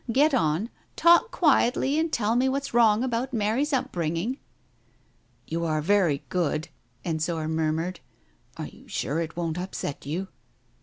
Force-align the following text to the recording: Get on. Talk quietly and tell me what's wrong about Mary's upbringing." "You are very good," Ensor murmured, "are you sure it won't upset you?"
Get 0.11 0.33
on. 0.33 0.71
Talk 0.95 1.29
quietly 1.29 1.99
and 1.99 2.11
tell 2.11 2.35
me 2.35 2.49
what's 2.49 2.73
wrong 2.73 3.03
about 3.03 3.33
Mary's 3.35 3.71
upbringing." 3.71 4.39
"You 5.45 5.63
are 5.63 5.79
very 5.79 6.23
good," 6.29 6.69
Ensor 7.05 7.47
murmured, 7.47 7.99
"are 8.57 8.65
you 8.65 8.87
sure 8.87 9.19
it 9.19 9.37
won't 9.37 9.59
upset 9.59 10.07
you?" 10.07 10.29